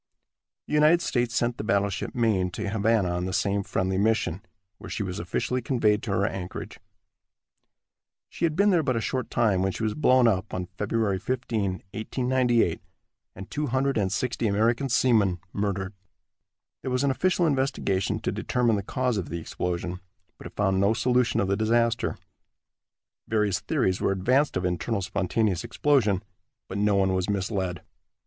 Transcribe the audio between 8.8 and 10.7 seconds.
but a short time when she was blown up, on